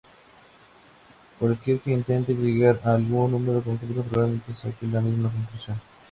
[1.37, 5.79] Cualquiera que intente llegar a algún número concreto, probablemente saque la misma conclusión.